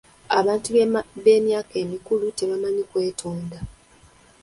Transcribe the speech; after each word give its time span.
Abantu 0.39 0.69
eb'emyaka 1.19 1.73
emikulu 1.83 2.25
tebamanyi 2.37 2.83
kwetonda. 2.89 3.59